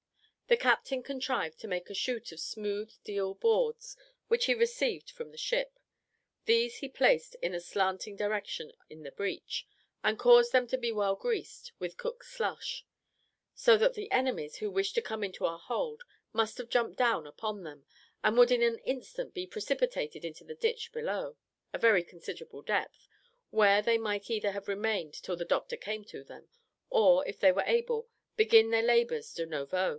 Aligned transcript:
The 0.47 0.57
captain 0.57 1.01
contrived 1.01 1.59
to 1.59 1.67
make 1.67 1.89
a 1.89 1.93
shoot 1.93 2.33
of 2.33 2.39
smooth 2.41 2.91
deal 3.05 3.35
boards, 3.35 3.95
which 4.27 4.45
he 4.45 4.53
received 4.53 5.11
from 5.11 5.29
the 5.31 5.37
ship: 5.37 5.79
these 6.43 6.77
he 6.77 6.89
placed 6.89 7.35
in 7.35 7.53
a 7.53 7.61
slanting 7.61 8.17
direction 8.17 8.73
in 8.89 9.03
the 9.03 9.13
breach, 9.13 9.65
and 10.03 10.19
caused 10.19 10.51
them 10.51 10.67
to 10.67 10.77
be 10.77 10.91
well 10.91 11.15
greased 11.15 11.71
with 11.79 11.95
cook's 11.97 12.29
slush; 12.29 12.83
so 13.53 13.77
that 13.77 13.93
the 13.93 14.11
enemies 14.11 14.57
who 14.57 14.69
wished 14.69 14.95
to 14.95 15.01
come 15.01 15.23
into 15.23 15.45
our 15.45 15.59
hold, 15.59 16.01
must 16.33 16.57
have 16.57 16.67
jumped 16.67 16.97
down 16.97 17.25
upon 17.27 17.63
them, 17.63 17.85
and 18.23 18.37
would 18.37 18.51
in 18.51 18.63
an 18.63 18.79
instant 18.79 19.33
be 19.33 19.47
precipitated 19.47 20.25
into 20.25 20.43
the 20.43 20.55
ditch 20.55 20.91
below, 20.91 21.37
a 21.73 21.77
very 21.77 22.03
considerable 22.03 22.63
depth, 22.63 23.07
where 23.51 23.81
they 23.81 23.99
might 23.99 24.29
either 24.29 24.51
have 24.51 24.67
remained 24.67 25.13
till 25.13 25.37
the 25.37 25.45
doctor 25.45 25.77
came 25.77 26.03
to 26.03 26.23
them, 26.25 26.49
or, 26.89 27.25
if 27.25 27.39
they 27.39 27.51
were 27.53 27.63
able, 27.67 28.09
begin 28.35 28.69
their 28.71 28.83
labours 28.83 29.33
de 29.33 29.45
novo. 29.45 29.89